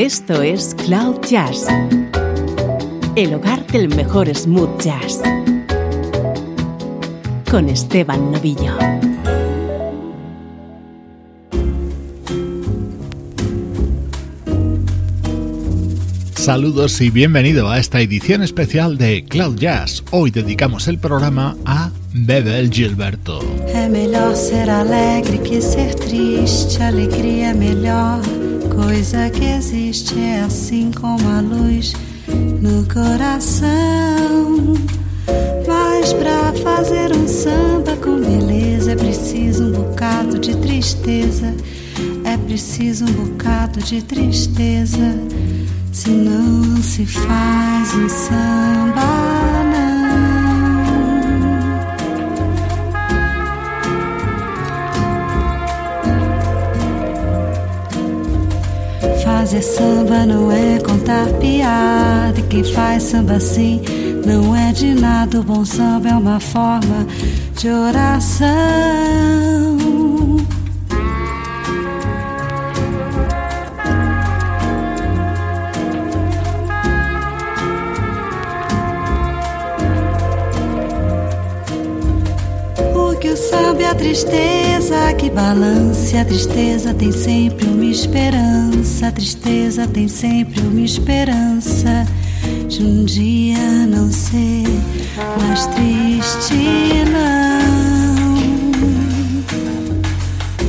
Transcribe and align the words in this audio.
Esto 0.00 0.40
es 0.40 0.74
Cloud 0.86 1.20
Jazz, 1.28 1.66
el 3.16 3.34
hogar 3.34 3.66
del 3.66 3.94
mejor 3.94 4.34
smooth 4.34 4.80
jazz, 4.80 5.20
con 7.50 7.68
Esteban 7.68 8.32
Novillo. 8.32 8.78
Saludos 16.34 16.98
y 17.02 17.10
bienvenido 17.10 17.68
a 17.68 17.78
esta 17.78 18.00
edición 18.00 18.42
especial 18.42 18.96
de 18.96 19.26
Cloud 19.26 19.58
Jazz. 19.58 20.02
Hoy 20.12 20.30
dedicamos 20.30 20.88
el 20.88 20.98
programa 20.98 21.58
a 21.66 21.90
Bebel 22.14 22.70
Gilberto. 22.70 23.40
É 23.74 23.86
melhor 23.86 24.34
ser 24.34 24.70
alegre 24.70 25.42
que 25.42 25.60
ser 25.60 25.94
triste, 25.94 26.82
alegria 26.82 27.50
é 27.50 27.54
melhor 27.54 28.39
coisa 28.82 29.28
que 29.28 29.44
existe, 29.44 30.18
é 30.18 30.40
assim 30.40 30.90
como 30.90 31.28
a 31.28 31.40
luz 31.40 31.92
no 32.62 32.82
coração. 32.92 34.74
Mas 35.68 36.14
pra 36.14 36.52
fazer 36.64 37.14
um 37.14 37.28
samba 37.28 37.94
com 37.96 38.18
beleza 38.18 38.92
é 38.92 38.96
preciso 38.96 39.64
um 39.64 39.72
bocado 39.72 40.38
de 40.38 40.56
tristeza, 40.56 41.54
é 42.24 42.36
preciso 42.38 43.04
um 43.04 43.12
bocado 43.12 43.80
de 43.80 44.02
tristeza. 44.02 45.14
Se 45.92 46.08
não 46.08 46.82
se 46.82 47.04
faz 47.04 47.94
um 47.94 48.08
samba, 48.08 49.69
Fazer 59.50 59.62
samba 59.62 60.24
não 60.26 60.52
é 60.52 60.78
contar 60.78 61.26
piada. 61.40 62.38
E 62.38 62.42
quem 62.44 62.62
faz 62.62 63.02
samba 63.02 63.32
assim 63.32 63.82
não 64.24 64.54
é 64.54 64.70
de 64.70 64.94
nada. 64.94 65.40
O 65.40 65.42
bom 65.42 65.64
samba 65.64 66.08
é 66.08 66.14
uma 66.14 66.38
forma 66.38 67.04
de 67.58 67.68
oração. 67.68 68.46
A 83.90 83.94
tristeza 83.94 85.12
que 85.18 85.28
balance. 85.28 86.16
A 86.16 86.24
tristeza 86.24 86.94
tem 86.94 87.10
sempre 87.10 87.66
uma 87.66 87.84
esperança. 87.84 89.08
A 89.08 89.12
tristeza 89.12 89.86
tem 89.86 90.06
sempre 90.06 90.60
uma 90.60 90.80
esperança 90.80 92.06
de 92.68 92.82
um 92.84 93.04
dia 93.04 93.58
não 93.88 94.10
ser 94.10 94.64
mais 95.38 95.66
triste, 95.66 96.54
não. 97.10 97.50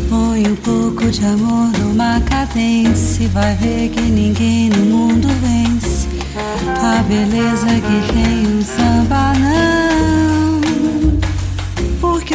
Põe 0.09 0.47
um 0.47 0.55
pouco 0.55 1.11
de 1.11 1.23
amor 1.23 1.72
numa 1.80 2.19
cadência 2.22 3.27
vai 3.30 3.55
ver 3.55 3.89
que 3.89 4.02
ninguém 4.02 4.69
no 4.69 4.86
mundo 4.86 5.27
vence 5.42 6.08
a 6.81 7.03
beleza 7.03 7.67
que 7.67 8.14
tem 8.14 8.20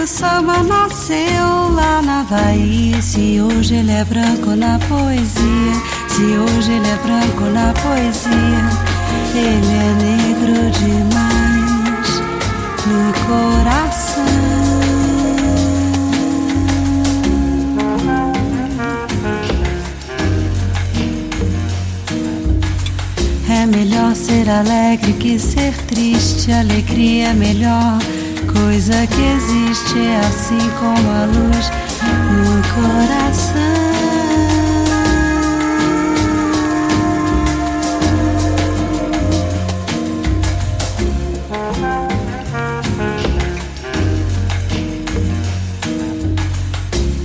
samba 0.06 0.62
nasceu 0.62 1.72
lá 1.74 2.00
na 2.00 2.22
Bahia. 2.22 3.02
Se 3.02 3.40
hoje 3.40 3.74
ele 3.74 3.90
é 3.90 4.04
branco 4.04 4.50
na 4.54 4.78
poesia, 4.78 5.72
se 6.08 6.22
hoje 6.22 6.72
ele 6.72 6.88
é 6.88 6.96
branco 7.02 7.44
na 7.52 7.72
poesia, 7.72 8.70
ele 9.34 9.72
é 9.74 9.94
negro 10.06 10.70
demais 10.70 12.22
no 12.86 13.12
coração. 13.26 14.24
É 23.48 23.66
melhor 23.66 24.14
ser 24.14 24.48
alegre 24.48 25.12
que 25.14 25.38
ser 25.38 25.74
triste. 25.86 26.52
Alegria 26.52 27.28
é 27.28 27.34
melhor 27.34 27.98
coisa 28.56 29.06
que 29.06 29.22
existe. 29.22 29.98
É 29.98 30.18
assim 30.18 30.70
como 30.78 31.10
a 31.10 31.24
luz 31.26 31.70
no 32.32 32.62
coração. 32.74 33.76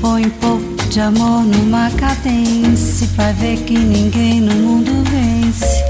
Põe 0.01 0.25
um 0.25 0.29
pouco 0.29 0.89
de 0.89 0.99
amor 0.99 1.43
numa 1.43 1.89
cadência. 1.91 3.07
Vai 3.15 3.33
ver 3.33 3.57
que 3.63 3.77
ninguém 3.77 4.41
no 4.41 4.55
mundo 4.55 4.91
vence 5.09 5.83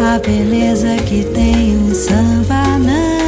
a 0.00 0.18
beleza 0.18 0.96
que 1.04 1.24
tem 1.24 1.76
um 1.76 1.94
samba, 1.94 2.78
não. 2.78 3.21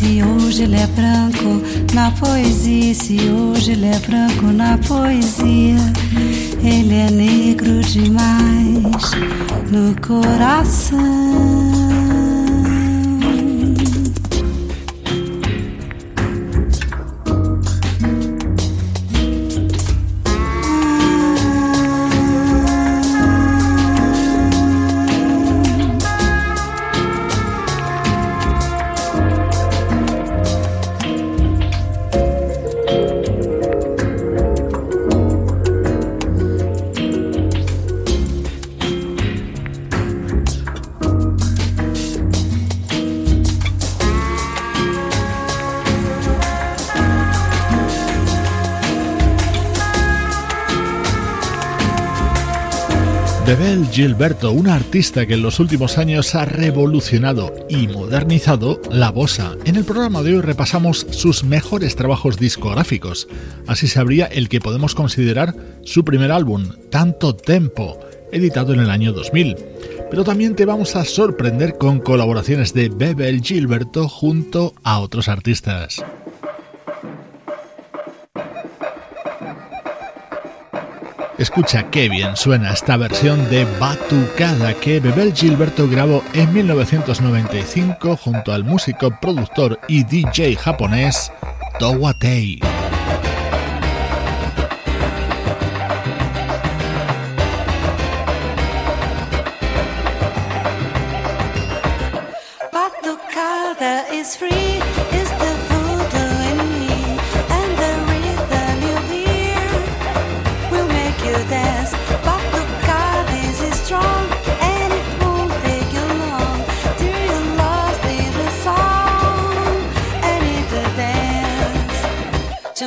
Se 0.00 0.22
hoje 0.22 0.62
ele 0.62 0.76
é 0.76 0.86
branco 0.86 1.62
na 1.92 2.10
poesia, 2.12 2.94
se 2.94 3.18
hoje 3.28 3.72
ele 3.72 3.84
é 3.84 3.98
branco 3.98 4.46
na 4.46 4.78
poesia, 4.78 5.76
ele 6.64 6.94
é 6.94 7.10
negro 7.10 7.82
demais 7.82 9.10
no 9.70 9.94
coração. 10.00 11.79
Bebel 53.70 53.88
Gilberto, 53.92 54.50
una 54.50 54.74
artista 54.74 55.26
que 55.26 55.34
en 55.34 55.42
los 55.42 55.60
últimos 55.60 55.96
años 55.96 56.34
ha 56.34 56.44
revolucionado 56.44 57.54
y 57.68 57.86
modernizado 57.86 58.80
la 58.90 59.12
bossa. 59.12 59.54
En 59.64 59.76
el 59.76 59.84
programa 59.84 60.24
de 60.24 60.34
hoy 60.34 60.40
repasamos 60.40 61.06
sus 61.10 61.44
mejores 61.44 61.94
trabajos 61.94 62.36
discográficos. 62.36 63.28
Así 63.68 63.86
se 63.86 64.00
abría 64.00 64.26
el 64.26 64.48
que 64.48 64.58
podemos 64.58 64.96
considerar 64.96 65.54
su 65.84 66.04
primer 66.04 66.32
álbum, 66.32 66.64
Tanto 66.90 67.36
Tempo, 67.36 68.00
editado 68.32 68.74
en 68.74 68.80
el 68.80 68.90
año 68.90 69.12
2000. 69.12 69.54
Pero 70.10 70.24
también 70.24 70.56
te 70.56 70.64
vamos 70.64 70.96
a 70.96 71.04
sorprender 71.04 71.78
con 71.78 72.00
colaboraciones 72.00 72.74
de 72.74 72.88
Bebel 72.88 73.40
Gilberto 73.40 74.08
junto 74.08 74.74
a 74.82 74.98
otros 74.98 75.28
artistas. 75.28 76.02
Escucha 81.40 81.84
qué 81.90 82.10
bien 82.10 82.36
suena 82.36 82.70
esta 82.70 82.98
versión 82.98 83.48
de 83.48 83.64
Batucada 83.80 84.74
que 84.74 85.00
Bebel 85.00 85.32
Gilberto 85.32 85.88
grabó 85.88 86.22
en 86.34 86.52
1995 86.52 88.14
junto 88.18 88.52
al 88.52 88.62
músico, 88.62 89.10
productor 89.22 89.80
y 89.88 90.04
DJ 90.04 90.54
japonés 90.56 91.32
Towa 91.78 92.12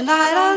Light 0.06 0.36
I 0.36 0.53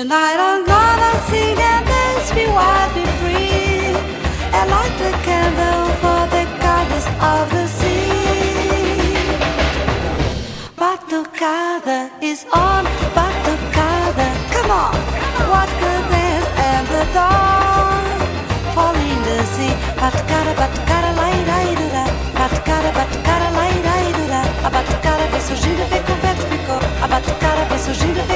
Tonight 0.00 0.38
I'm 0.40 0.64
gonna 0.64 1.12
sing 1.28 1.60
and 1.60 1.84
dance, 1.84 2.32
be 2.32 2.46
wild, 2.46 2.90
be 2.96 3.04
free, 3.20 3.92
and 4.56 4.70
light 4.72 4.94
the 4.96 5.12
candle 5.28 5.92
for 6.00 6.20
the 6.32 6.44
goddess 6.56 7.06
of 7.20 7.44
the 7.52 7.66
sea. 7.68 8.08
Batucada 10.80 12.08
is 12.22 12.46
on, 12.48 12.88
Batucada, 13.12 14.28
come 14.54 14.70
on, 14.72 14.96
what 15.52 15.68
good 15.84 16.04
dance 16.08 16.48
and 16.68 16.86
the 16.88 17.04
dawn, 17.12 18.00
fall 18.72 18.96
in 18.96 19.20
the 19.28 19.44
sea. 19.52 19.74
Batucada, 20.00 20.52
Batucada, 20.60 21.10
lai, 21.20 21.36
lai, 21.44 21.68
dura, 21.76 22.04
Batucada, 22.40 22.90
Batucada, 22.96 23.48
lai, 23.52 23.74
lai, 23.88 24.06
dura, 24.16 24.40
a 24.64 24.70
Batucada 24.70 25.26
vem 25.30 25.42
surgindo, 25.42 25.84
vem 25.92 26.02
com 26.08 26.16
vento, 26.24 26.44
ficou, 26.48 26.80
a 27.04 27.06
Batucada 27.06 27.64
vem 27.68 27.78
surgindo, 27.78 28.29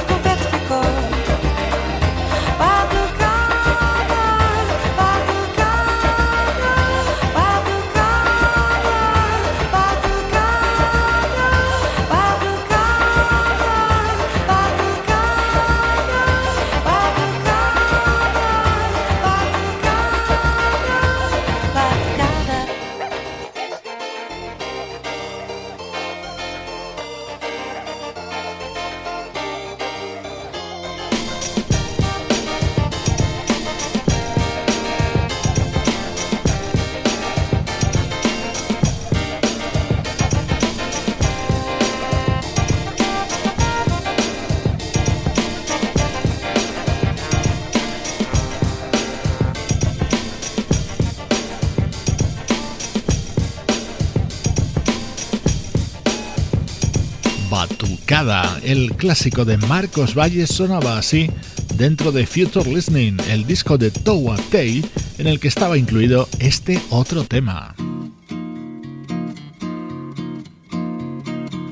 el 58.62 58.92
clásico 58.96 59.44
de 59.44 59.58
Marcos 59.58 60.14
Valles 60.14 60.48
sonaba 60.48 60.96
así 60.96 61.28
dentro 61.76 62.10
de 62.10 62.26
Future 62.26 62.72
Listening, 62.72 63.18
el 63.28 63.46
disco 63.46 63.76
de 63.76 63.90
Towa 63.90 64.36
Tei, 64.50 64.82
en 65.18 65.26
el 65.26 65.38
que 65.38 65.48
estaba 65.48 65.76
incluido 65.76 66.26
este 66.38 66.80
otro 66.88 67.24
tema. 67.24 67.74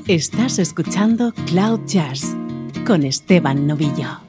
Estás 0.07 0.59
escuchando 0.59 1.33
Cloud 1.47 1.79
Jazz 1.87 2.35
con 2.85 3.03
Esteban 3.03 3.65
Novillo. 3.65 4.22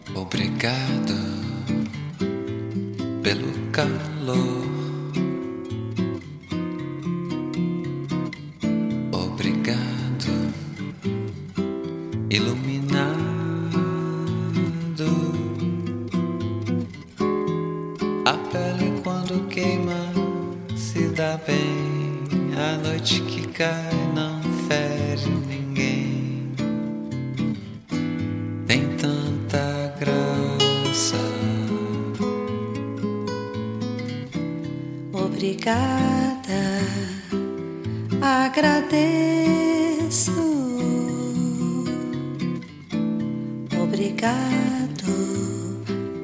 Obrigado 44.14 45.83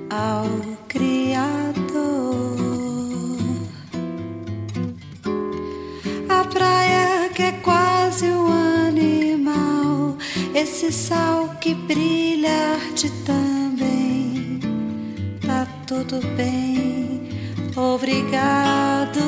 ao 0.08 0.46
Criador. 0.86 1.50
A 6.28 6.44
praia 6.44 7.28
que 7.34 7.42
é 7.42 7.52
quase 7.52 8.26
um 8.26 8.46
animal, 8.86 10.16
esse 10.54 10.92
sal 10.92 11.56
que 11.60 11.74
brilha 11.74 12.74
arte 12.74 13.10
também. 13.24 14.60
Tá 15.44 15.66
tudo 15.86 16.20
bem, 16.36 17.28
obrigado. 17.76 19.20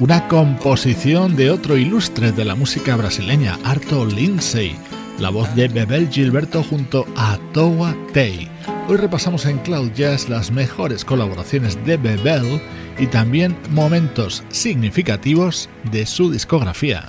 Una 0.00 0.26
composición 0.26 1.36
de 1.36 1.48
otro 1.48 1.76
ilustre 1.76 2.32
de 2.32 2.44
la 2.44 2.56
música 2.56 2.96
brasileña, 2.96 3.56
Arto 3.62 4.04
Lindsay, 4.04 4.74
la 5.20 5.30
voz 5.30 5.54
de 5.54 5.68
Bebel 5.68 6.08
Gilberto 6.10 6.64
junto 6.64 7.06
a 7.16 7.38
Toa 7.52 7.96
Tay. 8.12 8.50
Hoy 8.88 8.96
repasamos 8.96 9.46
en 9.46 9.58
Cloud 9.58 9.92
Jazz 9.92 10.28
las 10.28 10.50
mejores 10.50 11.04
colaboraciones 11.04 11.78
de 11.86 11.96
Bebel 11.96 12.60
y 12.98 13.06
también 13.06 13.56
momentos 13.70 14.42
significativos 14.48 15.68
de 15.92 16.04
su 16.04 16.32
discografía. 16.32 17.06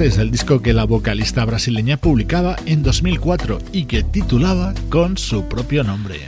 Este 0.00 0.14
es 0.14 0.18
el 0.18 0.30
disco 0.30 0.62
que 0.62 0.72
la 0.72 0.84
vocalista 0.84 1.44
brasileña 1.44 1.98
publicaba 1.98 2.56
en 2.64 2.82
2004 2.82 3.58
y 3.70 3.84
que 3.84 4.02
titulaba 4.02 4.72
con 4.88 5.18
su 5.18 5.46
propio 5.46 5.84
nombre. 5.84 6.20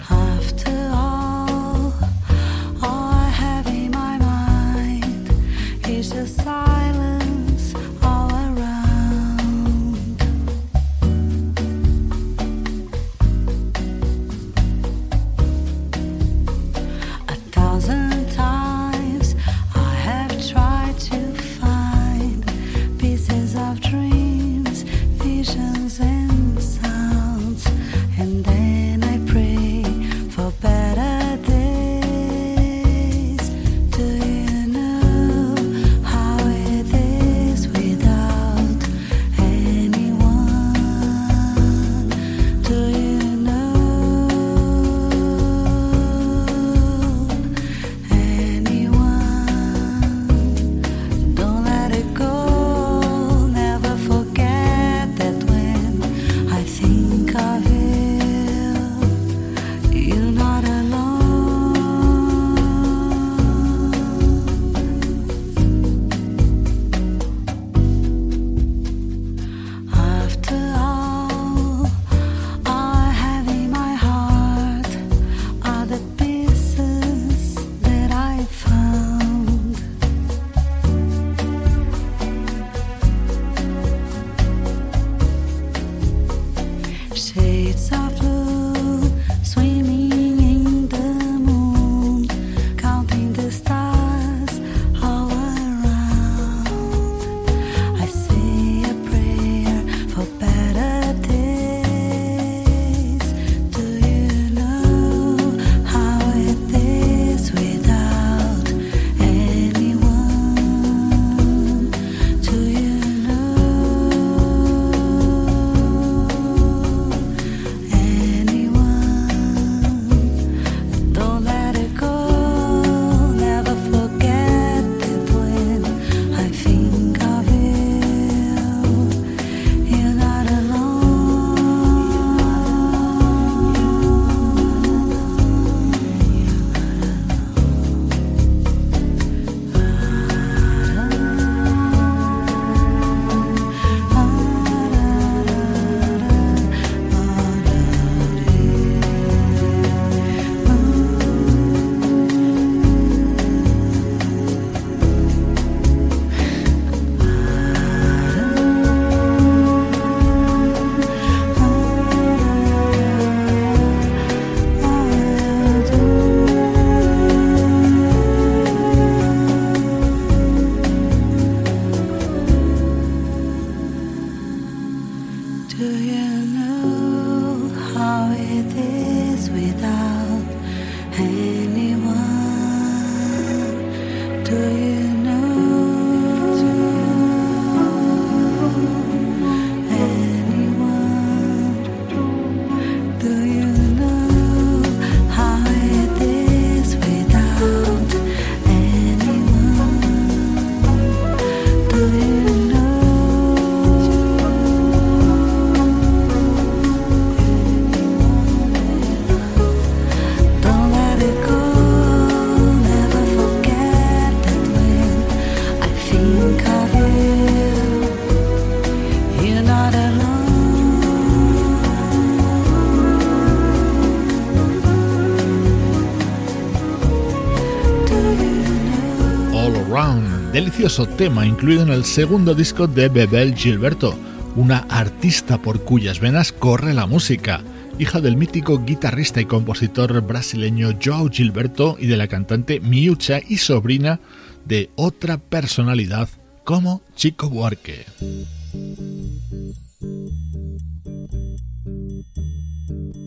Tema 231.17 231.47
incluido 231.47 231.83
en 231.83 231.91
el 231.91 232.05
segundo 232.05 232.55
disco 232.55 232.87
de 232.87 233.09
Bebel 233.09 233.55
Gilberto, 233.55 234.17
una 234.57 234.79
artista 234.89 235.59
por 235.59 235.85
cuyas 235.85 236.19
venas 236.19 236.51
corre 236.51 236.95
la 236.95 237.07
música, 237.07 237.61
hija 237.99 238.21
del 238.21 238.37
mítico 238.37 238.83
guitarrista 238.83 239.41
y 239.41 239.45
compositor 239.45 240.21
brasileño 240.23 240.99
Joao 241.03 241.29
Gilberto 241.29 241.97
y 242.01 242.07
de 242.07 242.17
la 242.17 242.27
cantante 242.27 242.81
Miucha 242.81 243.41
y 243.47 243.59
sobrina 243.59 244.19
de 244.65 244.91
otra 244.97 245.37
personalidad 245.37 246.29
como 246.65 247.03
Chico 247.15 247.51
Buarque. 247.51 248.07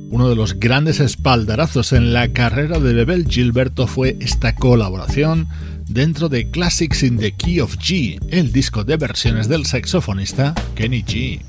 Uno 0.09 0.29
de 0.29 0.35
los 0.35 0.59
grandes 0.59 0.99
espaldarazos 0.99 1.93
en 1.93 2.11
la 2.11 2.29
carrera 2.29 2.79
de 2.79 2.93
Bebel 2.93 3.27
Gilberto 3.29 3.85
fue 3.85 4.17
esta 4.19 4.55
colaboración 4.55 5.47
dentro 5.87 6.29
de 6.29 6.49
Classics 6.49 7.03
in 7.03 7.17
the 7.17 7.31
Key 7.31 7.59
of 7.59 7.77
G, 7.77 8.19
el 8.29 8.51
disco 8.51 8.83
de 8.83 8.97
versiones 8.97 9.47
del 9.47 9.65
saxofonista 9.65 10.53
Kenny 10.75 11.03
G. 11.03 11.41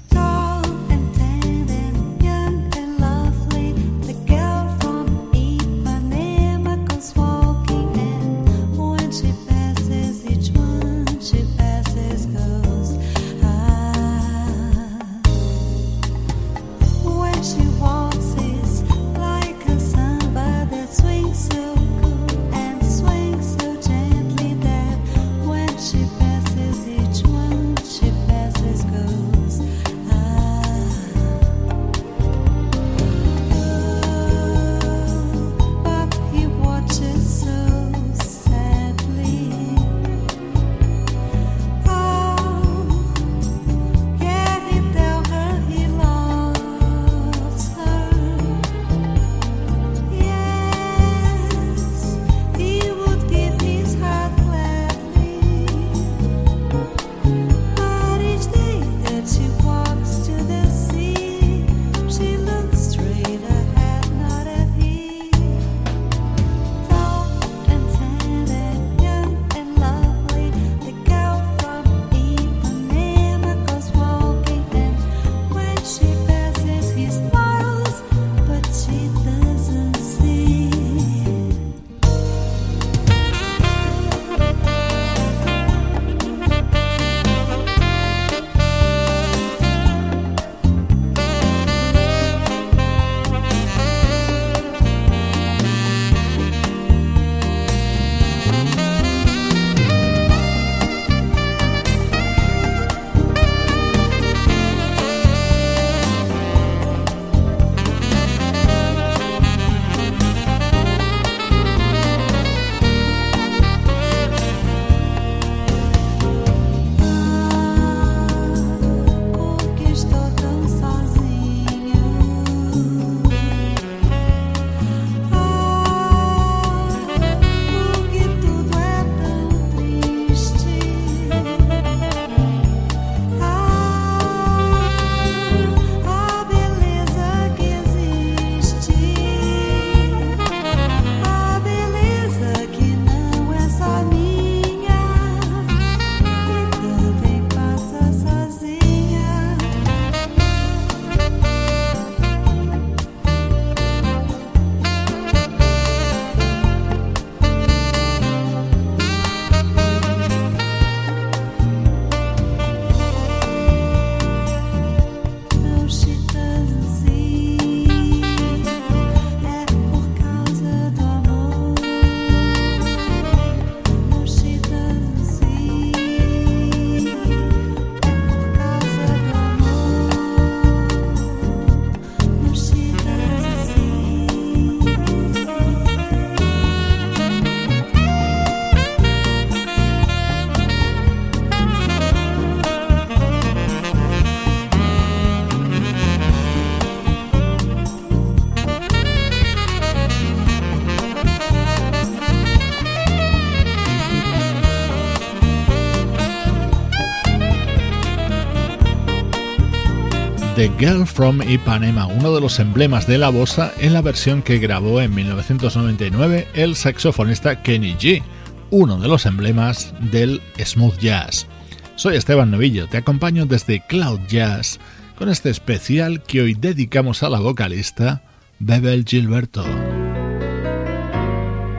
Girl 210.79 211.07
from 211.07 211.41
Ipanema, 211.41 212.07
uno 212.07 212.35
de 212.35 212.41
los 212.43 212.59
emblemas 212.59 213.07
de 213.07 213.17
la 213.17 213.31
bossa 213.31 213.73
en 213.79 213.95
la 213.95 214.03
versión 214.03 214.43
que 214.43 214.59
grabó 214.59 215.01
en 215.01 215.15
1999 215.15 216.49
el 216.53 216.77
saxofonista 216.77 217.63
Kenny 217.63 217.95
G, 217.95 218.23
uno 218.71 218.99
de 218.99 219.09
los 219.09 219.25
emblemas 219.25 219.95
del 220.13 220.43
smooth 220.63 220.99
jazz. 220.99 221.47
Soy 221.95 222.17
Esteban 222.17 222.51
Novillo, 222.51 222.89
te 222.89 222.99
acompaño 222.99 223.47
desde 223.47 223.87
Cloud 223.87 224.21
Jazz 224.29 224.79
con 225.17 225.31
este 225.31 225.49
especial 225.49 226.23
que 226.23 226.43
hoy 226.43 226.53
dedicamos 226.53 227.23
a 227.23 227.31
la 227.31 227.41
vocalista 227.41 228.21
Bebel 228.59 229.07
Gilberto. 229.07 229.65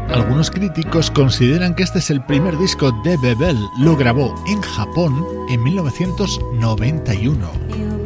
Algunos 0.10 0.50
críticos 0.50 1.12
consideran 1.12 1.76
que 1.76 1.84
este 1.84 2.00
es 2.00 2.10
el 2.10 2.26
primer 2.26 2.58
disco 2.58 2.92
de 3.04 3.16
Bebel, 3.18 3.60
lo 3.80 3.96
grabó 3.96 4.34
en 4.48 4.60
Japón 4.62 5.24
en 5.50 5.62
1991. 5.62 7.97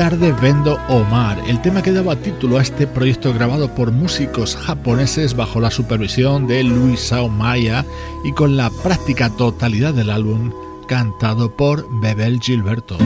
Tarde 0.00 0.32
vendo 0.40 0.78
Omar, 0.88 1.38
el 1.46 1.60
tema 1.60 1.82
que 1.82 1.92
daba 1.92 2.16
título 2.16 2.56
a 2.56 2.62
este 2.62 2.86
proyecto 2.86 3.34
grabado 3.34 3.74
por 3.74 3.92
músicos 3.92 4.56
japoneses 4.56 5.36
bajo 5.36 5.60
la 5.60 5.70
supervisión 5.70 6.46
de 6.46 6.64
Luisao 6.64 7.28
Maya 7.28 7.84
y 8.24 8.32
con 8.32 8.56
la 8.56 8.70
práctica 8.82 9.28
totalidad 9.28 9.92
del 9.92 10.08
álbum 10.08 10.54
cantado 10.88 11.54
por 11.54 11.86
Bebel 12.00 12.40
Gilberto. 12.40 12.96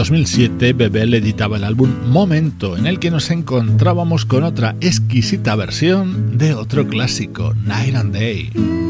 2007, 0.00 0.72
Bebel 0.72 1.12
editaba 1.12 1.58
el 1.58 1.64
álbum 1.64 1.90
Momento, 2.06 2.74
en 2.74 2.86
el 2.86 2.98
que 2.98 3.10
nos 3.10 3.30
encontrábamos 3.30 4.24
con 4.24 4.44
otra 4.44 4.74
exquisita 4.80 5.54
versión 5.56 6.38
de 6.38 6.54
otro 6.54 6.88
clásico, 6.88 7.52
Night 7.66 7.94
and 7.94 8.14
Day. 8.14 8.89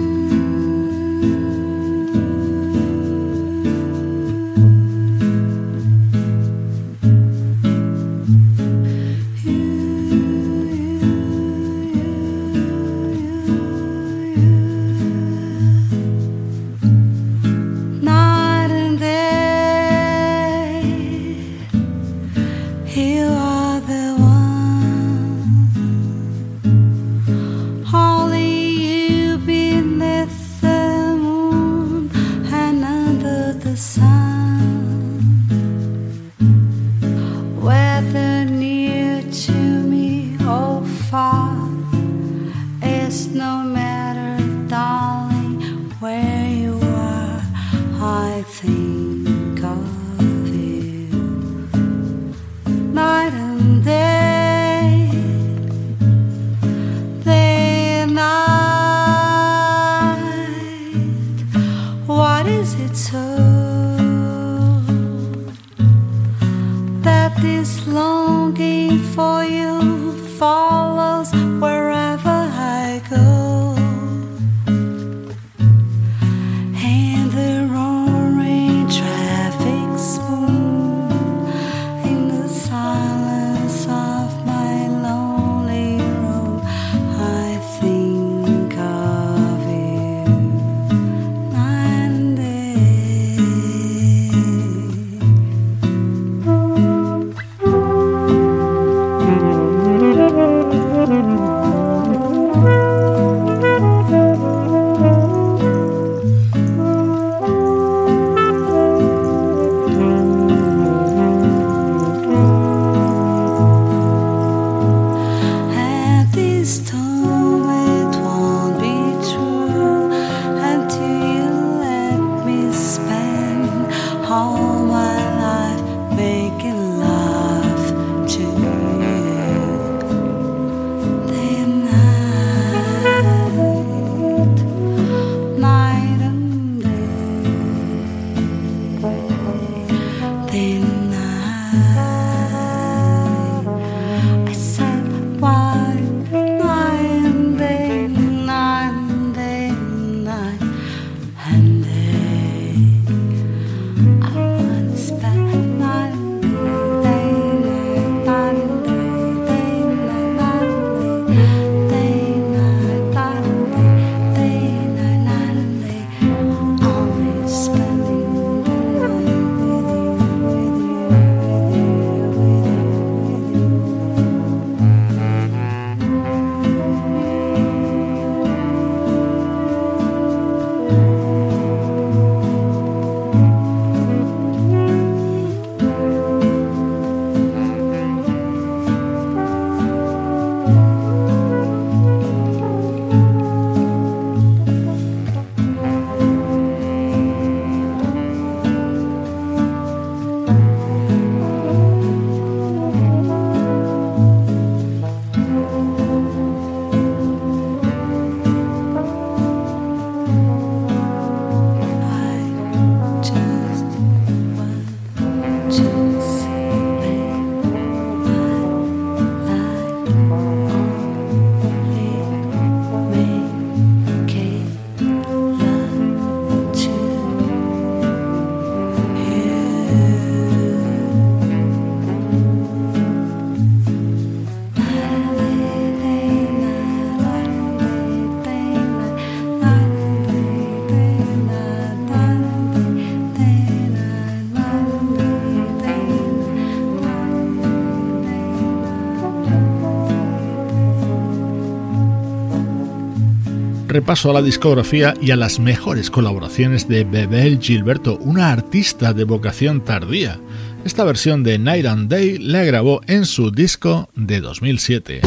Repaso 254.11 254.31
a 254.31 254.35
la 254.35 254.43
discografía 254.43 255.15
y 255.23 255.31
a 255.31 255.37
las 255.37 255.61
mejores 255.61 256.11
colaboraciones 256.11 256.89
de 256.89 257.05
Bebel 257.05 257.61
Gilberto, 257.61 258.19
una 258.19 258.51
artista 258.51 259.13
de 259.13 259.23
vocación 259.23 259.85
tardía. 259.85 260.41
Esta 260.85 261.05
versión 261.05 261.45
de 261.45 261.61
Night 261.61 261.87
and 261.87 262.11
Day 262.11 262.37
la 262.39 262.65
grabó 262.65 263.03
en 263.07 263.25
su 263.25 263.53
disco 263.53 264.09
de 264.17 264.41
2007. 264.41 265.21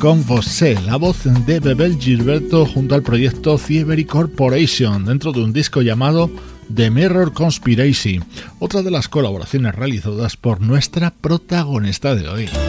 Con 0.00 0.26
Vosé, 0.26 0.74
la 0.86 0.96
voz 0.96 1.18
de 1.46 1.60
Bebel 1.60 1.98
Gilberto 2.00 2.66
junto 2.66 2.96
al 2.96 3.02
proyecto 3.04 3.56
Thievery 3.56 4.04
Corporation 4.04 5.04
dentro 5.04 5.30
de 5.30 5.40
un 5.40 5.52
disco 5.52 5.82
llamado 5.82 6.28
The 6.74 6.90
Mirror 6.90 7.32
Conspiracy, 7.32 8.20
otra 8.58 8.82
de 8.82 8.90
las 8.90 9.06
colaboraciones 9.06 9.76
realizadas 9.76 10.36
por 10.36 10.60
nuestra 10.60 11.12
protagonista 11.12 12.16
de 12.16 12.28
hoy. 12.28 12.67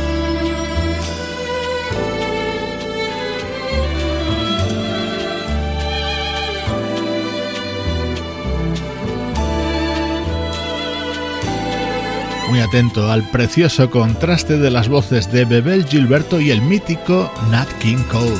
Atento 12.69 13.11
al 13.11 13.23
precioso 13.31 13.89
contraste 13.89 14.59
de 14.59 14.69
las 14.69 14.89
voces 14.89 15.31
de 15.31 15.43
Bebel 15.43 15.85
Gilberto 15.85 16.39
y 16.39 16.51
el 16.51 16.61
mítico 16.61 17.31
Nat 17.49 17.67
King 17.79 18.03
Cole. 18.11 18.37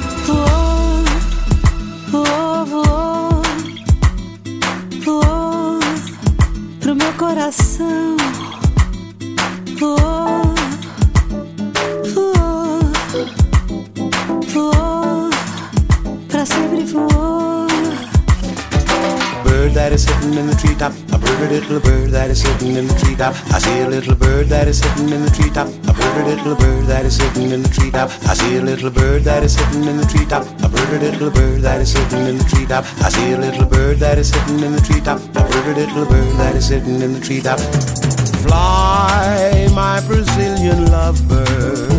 little 21.49 21.79
bird 21.79 22.11
that 22.11 22.29
is 22.29 22.41
sitting 22.41 22.75
in 22.75 22.87
the 22.87 22.93
treetop. 22.93 23.08
I 23.21 23.59
see 23.59 23.81
a 23.81 23.87
little 23.89 24.15
bird 24.15 24.47
that 24.47 24.69
is 24.69 24.79
sitting 24.79 25.09
in 25.09 25.21
the 25.21 25.29
treetop. 25.29 25.67
A 25.67 25.93
pretty 25.93 26.35
little 26.35 26.55
bird 26.55 26.85
that 26.85 27.05
is 27.05 27.17
sitting 27.17 27.51
in 27.51 27.63
the 27.63 27.69
treetop. 27.69 28.09
I 28.23 28.33
see 28.33 28.55
a 28.55 28.61
little 28.61 28.89
bird 28.89 29.23
that 29.23 29.43
is 29.43 29.55
sitting 29.55 29.83
in 29.83 29.97
the 29.97 30.05
treetop. 30.05 30.43
A 30.63 30.69
pretty 30.69 31.11
little 31.11 31.29
bird 31.29 31.61
that 31.61 31.81
is 31.81 31.91
sitting 31.91 32.25
in 32.27 32.37
the 32.37 32.45
treetop. 32.45 32.85
I 33.03 33.09
see 33.09 33.33
a 33.33 33.37
little 33.37 33.65
bird 33.65 33.97
that 33.97 34.17
is 34.17 34.29
sitting 34.29 34.61
in 34.61 34.71
the 34.71 34.79
treetop. 34.79 35.19
A 35.35 35.43
pretty 35.51 35.85
little 35.85 36.05
bird 36.05 36.33
that 36.37 36.55
is 36.55 36.67
sitting 36.67 37.01
in 37.01 37.11
the 37.11 37.19
treetop. 37.19 37.59
Fly, 38.39 39.67
my 39.75 39.99
Brazilian 40.07 40.85
lovebird. 40.85 41.98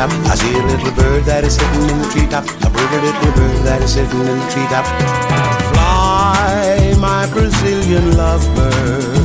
treetop. 0.00 0.30
I 0.30 0.34
see 0.34 0.54
a 0.54 0.62
little 0.62 0.92
bird 0.92 1.24
that 1.24 1.44
is 1.44 1.54
sitting 1.54 1.88
in 1.88 1.98
the 1.98 2.08
treetop. 2.08 2.44
A 2.44 2.70
bird, 2.70 2.92
a 2.92 3.02
little 3.02 3.32
bird 3.32 3.64
that 3.66 3.82
is 3.82 3.92
sitting 3.92 4.20
in 4.20 4.38
the 4.38 4.50
treetop. 4.50 4.86
Fly, 5.72 6.94
my 6.98 7.26
Brazilian 7.32 8.12
lovebird. 8.12 9.19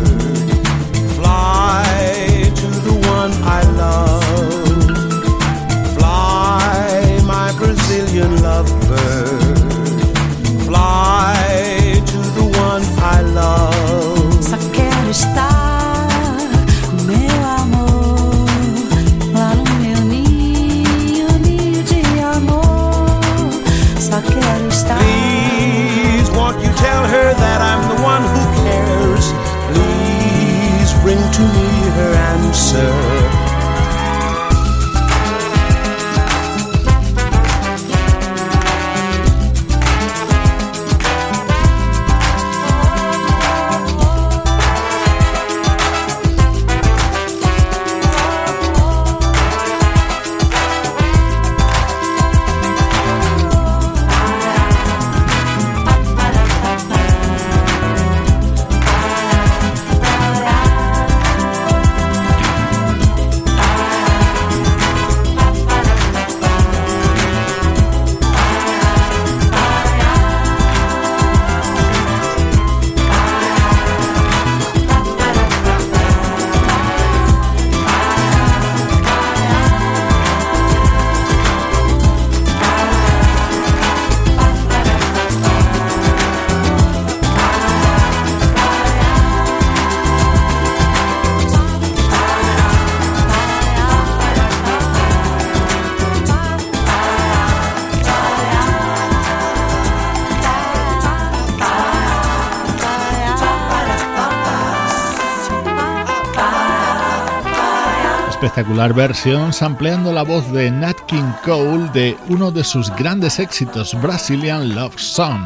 espectacular 108.55 108.93
versión 108.93 109.51
sampleando 109.51 110.13
la 110.13 110.23
voz 110.23 110.49
de 110.53 110.71
Nat 110.71 110.97
King 111.07 111.33
Cole 111.43 111.89
de 111.93 112.15
uno 112.29 112.51
de 112.51 112.63
sus 112.63 112.89
grandes 112.95 113.37
éxitos, 113.39 113.93
Brazilian 114.01 114.73
Love 114.73 114.97
Song. 114.97 115.41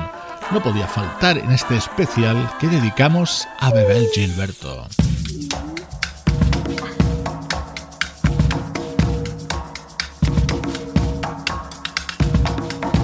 No 0.51 0.61
podía 0.61 0.87
faltar 0.87 1.39
en 1.39 1.49
este 1.51 1.75
especial 1.75 2.37
que 2.59 2.67
dedicamos 2.67 3.47
a 3.57 3.71
Bebel 3.71 4.07
Gilberto. 4.13 4.87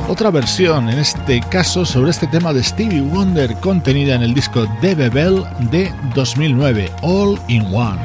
Otra 0.08 0.30
versión, 0.30 0.88
en 0.88 1.00
este 1.00 1.40
caso 1.50 1.84
sobre 1.84 2.12
este 2.12 2.28
tema 2.28 2.54
de 2.54 2.64
Stevie 2.64 3.02
Wonder, 3.02 3.56
contenida 3.56 4.14
en 4.14 4.22
el 4.22 4.36
disco 4.36 4.68
de 4.84 4.94
Bebel 4.94 5.44
de 5.72 5.92
2009, 6.14 6.92
All 7.02 7.40
in 7.48 7.66
One. 7.74 7.98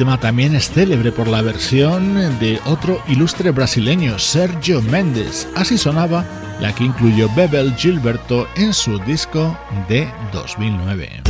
Tema 0.00 0.18
también 0.18 0.54
es 0.54 0.70
célebre 0.70 1.12
por 1.12 1.28
la 1.28 1.42
versión 1.42 2.14
de 2.38 2.58
otro 2.64 3.02
ilustre 3.06 3.50
brasileño, 3.50 4.18
Sergio 4.18 4.80
Méndez. 4.80 5.46
Así 5.54 5.76
sonaba 5.76 6.24
la 6.58 6.74
que 6.74 6.84
incluyó 6.84 7.28
Bebel 7.36 7.74
Gilberto 7.76 8.48
en 8.56 8.72
su 8.72 8.98
disco 9.00 9.58
de 9.90 10.08
2009. 10.32 11.20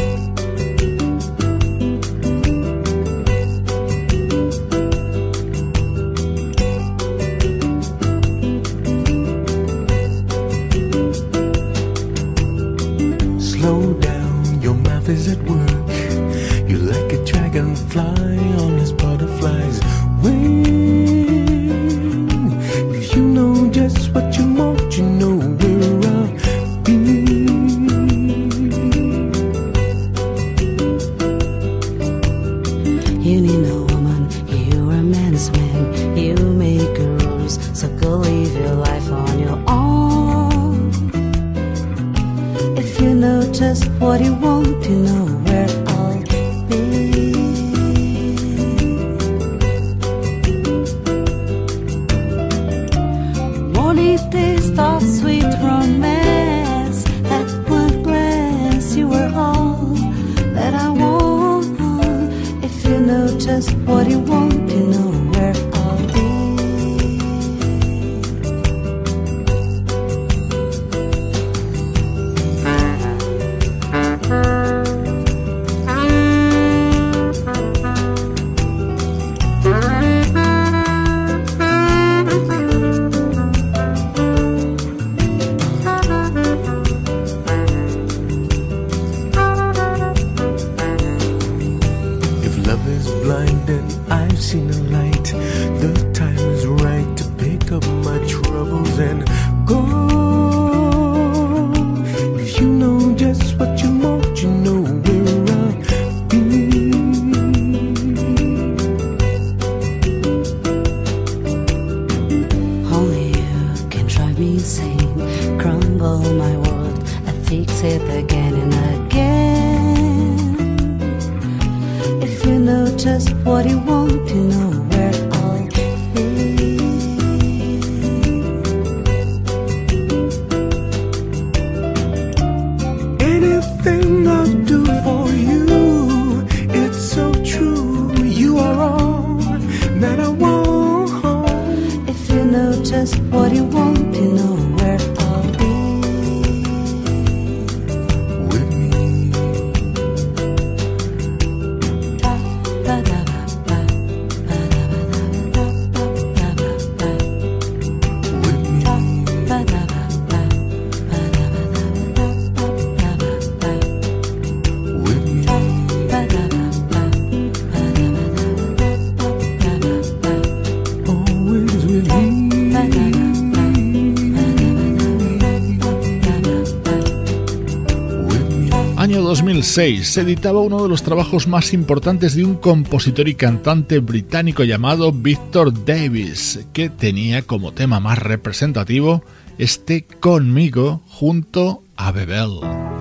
Se 179.62 180.20
editaba 180.20 180.60
uno 180.60 180.82
de 180.82 180.88
los 180.88 181.02
trabajos 181.02 181.46
más 181.46 181.72
importantes 181.72 182.34
de 182.34 182.44
un 182.44 182.54
compositor 182.54 183.28
y 183.28 183.34
cantante 183.34 183.98
británico 183.98 184.64
llamado 184.64 185.12
Victor 185.12 185.84
Davis, 185.84 186.60
que 186.72 186.88
tenía 186.88 187.42
como 187.42 187.72
tema 187.72 188.00
más 188.00 188.18
representativo 188.18 189.22
este 189.58 190.04
Conmigo 190.04 191.02
junto 191.06 191.82
a 191.96 192.12
Bebel. 192.12 192.99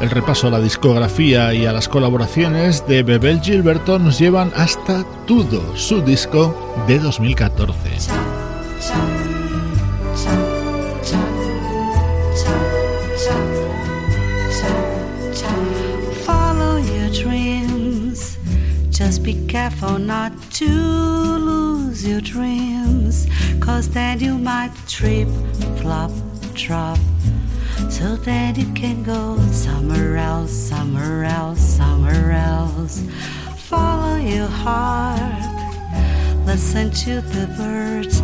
El 0.00 0.08
repaso 0.08 0.46
a 0.46 0.50
la 0.50 0.60
discografía 0.60 1.52
y 1.52 1.66
a 1.66 1.72
las 1.72 1.86
colaboraciones 1.86 2.86
de 2.86 3.02
Bebel 3.02 3.42
Gilberto 3.42 3.98
nos 3.98 4.18
llevan 4.18 4.50
hasta 4.56 5.04
Tudo, 5.26 5.76
su 5.76 6.00
disco 6.00 6.56
de 6.86 6.98
2014. 6.98 7.90
Follow 16.24 16.78
your 16.78 17.10
dreams, 17.10 18.38
just 18.90 19.22
be 19.22 19.34
careful 19.48 19.98
not 19.98 20.32
to 20.52 20.64
lose 20.64 22.08
your 22.08 22.22
dreams, 22.22 23.28
cause 23.60 23.90
then 23.90 24.18
you 24.18 24.38
might 24.38 24.72
trip, 24.88 25.28
flop, 25.76 26.10
drop. 26.54 26.98
So 28.00 28.16
that 28.16 28.56
you 28.56 28.64
can 28.72 29.02
go 29.02 29.36
somewhere 29.52 30.16
else, 30.16 30.50
somewhere 30.50 31.24
else, 31.24 31.60
somewhere 31.60 32.32
else. 32.32 33.02
Follow 33.68 34.16
your 34.16 34.48
heart, 34.48 35.44
listen 36.46 36.90
to 37.04 37.20
the 37.20 37.46
birds, 37.58 38.22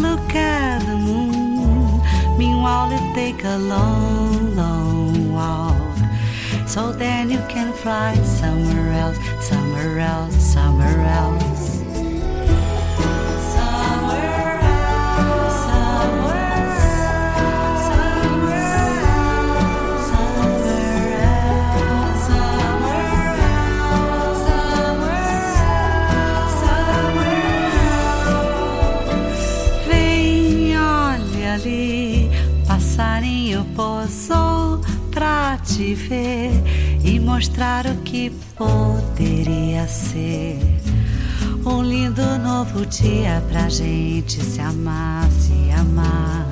look 0.00 0.34
at 0.34 0.78
the 0.86 0.96
moon. 0.96 2.00
Meanwhile, 2.38 2.90
you 2.90 3.14
take 3.14 3.44
a 3.44 3.58
long, 3.58 4.56
long 4.56 5.30
walk. 5.34 5.98
So 6.66 6.90
then 6.92 7.28
you 7.30 7.40
can 7.50 7.70
fly 7.74 8.14
somewhere 8.24 8.92
else, 8.92 9.18
somewhere 9.46 9.98
else, 9.98 10.36
somewhere 10.54 11.00
else. 11.04 11.57
Te 35.78 35.94
ver 35.94 36.50
e 37.04 37.20
mostrar 37.20 37.86
o 37.86 37.94
que 38.02 38.30
poderia 38.56 39.86
ser. 39.86 40.58
Um 41.64 41.82
lindo 41.82 42.22
novo 42.38 42.84
dia 42.86 43.42
pra 43.48 43.68
gente 43.68 44.42
se 44.42 44.60
amar, 44.60 45.30
se 45.30 45.70
amar. 45.70 46.46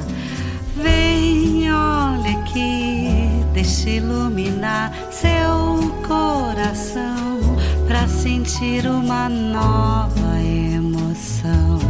Vem, 0.76 1.72
olha 1.72 2.38
aqui, 2.38 3.26
deixa 3.52 3.90
iluminar 3.90 4.92
seu 5.10 5.92
coração 6.06 7.40
pra 7.88 8.06
sentir 8.06 8.86
uma 8.86 9.28
nova 9.28 10.40
emoção. 10.40 11.80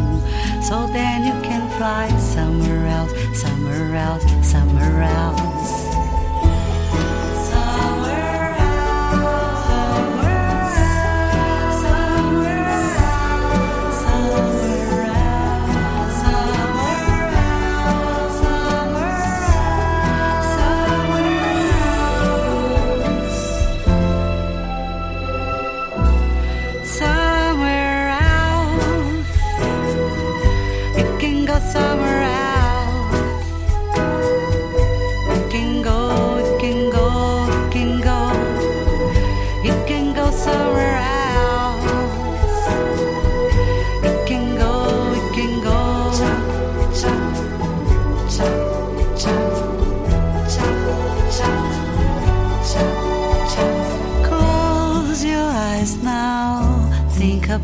So 0.62 0.88
then 0.92 1.26
you 1.26 1.34
can 1.42 1.55
fly 1.76 2.08
somewhere 2.18 2.86
else, 2.86 3.12
somewhere 3.38 3.96
else, 3.96 4.24
somewhere 4.42 5.02
else. 5.02 5.85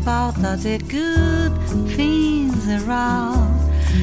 About 0.03 0.35
all 0.43 0.57
the 0.57 0.77
good 0.89 1.53
things 1.95 2.67
around? 2.67 3.55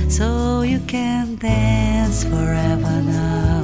So 0.09 0.63
you 0.63 0.81
can 0.87 1.37
dance 1.37 2.25
forever 2.25 3.03
now. 3.03 3.63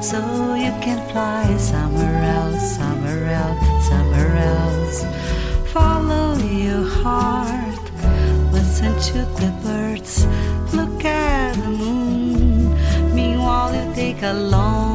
So 0.00 0.20
you 0.54 0.72
can 0.84 1.00
fly 1.10 1.56
somewhere 1.56 2.22
else 2.36 2.76
somewhere 2.76 3.26
else 3.42 3.88
somewhere 3.88 4.36
else. 4.54 4.98
Follow 5.72 6.36
your 6.38 6.84
heart. 7.02 7.84
Listen 8.52 8.92
to 9.10 9.18
the 9.40 9.50
birds. 9.64 10.26
Look 10.72 11.04
at 11.04 11.56
the 11.56 11.70
moon. 11.82 12.72
Meanwhile 13.14 13.74
you 13.74 13.94
take 13.94 14.22
a 14.22 14.32
long 14.32 14.87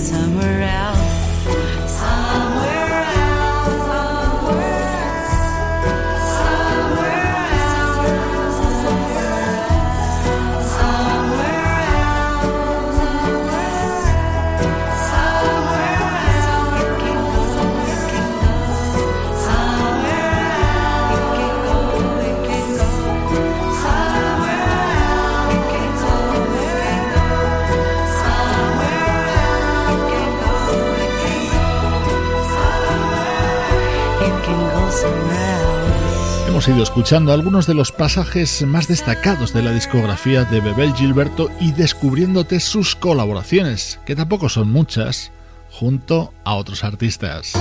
somewhere 0.00 0.62
else 0.62 2.39
ido 36.70 36.82
escuchando 36.82 37.32
algunos 37.32 37.66
de 37.66 37.74
los 37.74 37.90
pasajes 37.90 38.62
más 38.64 38.86
destacados 38.86 39.52
de 39.52 39.62
la 39.62 39.72
discografía 39.72 40.44
de 40.44 40.60
Bebel 40.60 40.94
Gilberto 40.94 41.50
y 41.58 41.72
descubriéndote 41.72 42.60
sus 42.60 42.94
colaboraciones, 42.94 43.98
que 44.04 44.14
tampoco 44.14 44.48
son 44.48 44.70
muchas, 44.70 45.32
junto 45.70 46.32
a 46.44 46.54
otros 46.54 46.84
artistas. 46.84 47.54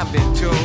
I've 0.00 0.10
been 0.10 0.34
told. 0.34 0.59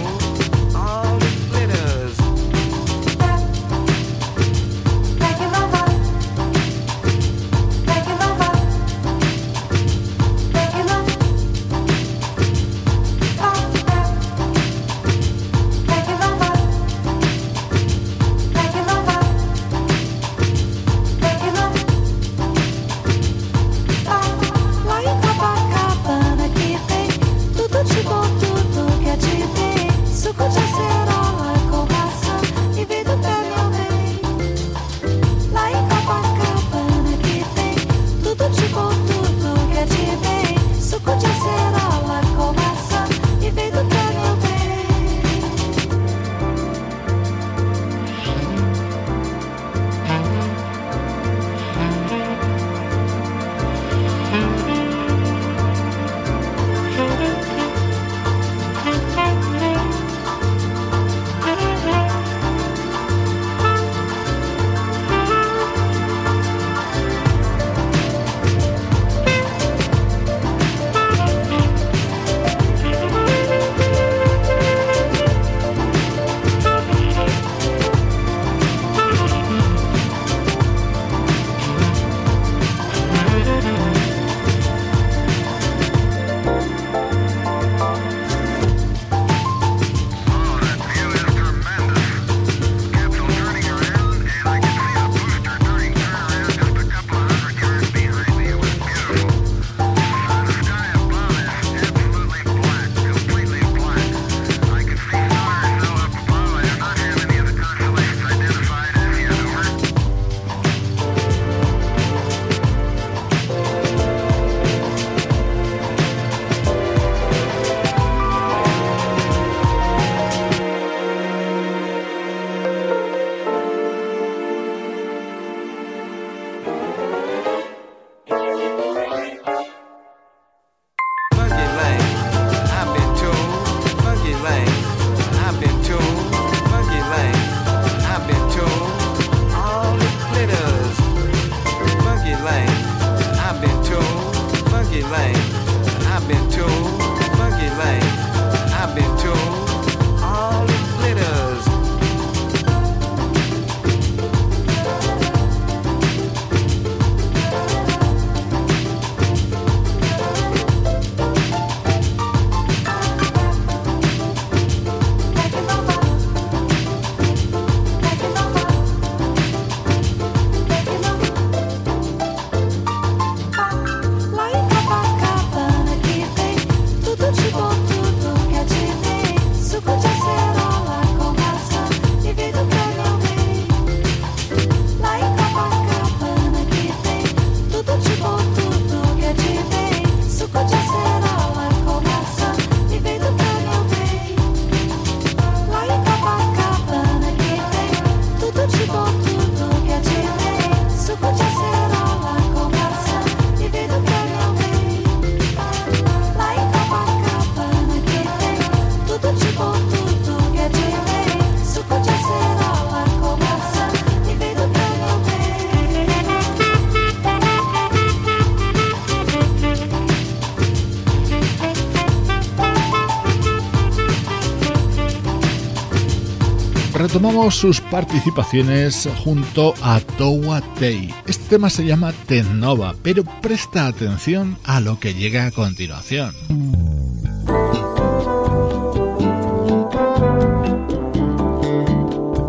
Retomamos 227.16 227.56
sus 227.56 227.80
participaciones 227.80 229.08
junto 229.24 229.74
a 229.82 230.02
Towa 230.02 230.60
Tei. 230.78 231.14
Este 231.26 231.46
tema 231.52 231.70
se 231.70 231.86
llama 231.86 232.12
Tenova, 232.26 232.94
pero 233.02 233.24
presta 233.42 233.88
atención 233.88 234.58
a 234.66 234.82
lo 234.82 235.00
que 235.00 235.14
llega 235.14 235.46
a 235.46 235.52
continuación. 235.52 236.36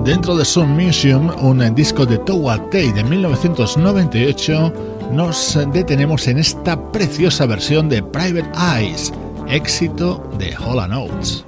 Dentro 0.04 0.36
de 0.36 0.44
Sun 0.44 0.70
Museum, 0.70 1.30
un 1.40 1.72
disco 1.76 2.04
de 2.04 2.18
Towa 2.18 2.68
Tei 2.68 2.90
de 2.90 3.04
1998, 3.04 4.72
nos 5.12 5.56
detenemos 5.72 6.26
en 6.26 6.38
esta 6.38 6.90
preciosa 6.90 7.46
versión 7.46 7.88
de 7.88 8.02
Private 8.02 8.50
Eyes, 8.58 9.12
éxito 9.46 10.28
de 10.38 10.56
Holland 10.56 10.92
Oates. 10.92 11.45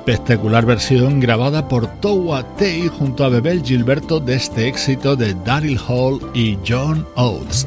Espectacular 0.00 0.64
versión 0.64 1.20
grabada 1.20 1.68
por 1.68 1.86
Towa 2.00 2.56
Tei 2.56 2.88
junto 2.88 3.22
a 3.22 3.28
Bebel 3.28 3.62
Gilberto 3.62 4.18
de 4.18 4.34
este 4.34 4.66
éxito 4.66 5.14
de 5.14 5.34
Daryl 5.44 5.78
Hall 5.78 6.18
y 6.32 6.58
John 6.66 7.06
Oates. 7.16 7.66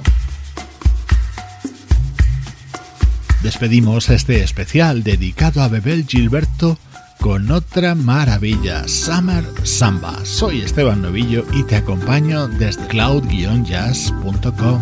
Despedimos 3.44 4.10
este 4.10 4.42
especial 4.44 5.04
dedicado 5.04 5.62
a 5.62 5.68
Bebel 5.68 6.08
Gilberto 6.08 6.80
con 7.20 7.52
otra 7.52 7.94
maravilla, 7.94 8.88
Summer 8.88 9.46
Samba. 9.64 10.26
Soy 10.26 10.62
Esteban 10.62 11.04
Novillo 11.04 11.46
y 11.54 11.62
te 11.64 11.76
acompaño 11.76 12.48
desde 12.48 12.88
cloud-jazz.com. 12.88 14.82